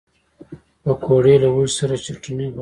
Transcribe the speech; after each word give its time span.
پکورې 0.83 1.35
له 1.43 1.47
هوږې 1.55 1.75
سره 1.79 1.95
چټني 2.05 2.45
غواړي 2.53 2.59